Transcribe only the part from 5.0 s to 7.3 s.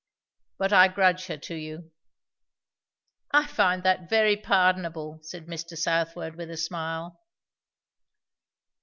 said Mr. Southwode with a smile.